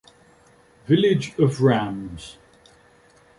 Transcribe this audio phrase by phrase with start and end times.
[0.87, 2.37] Village of Rams.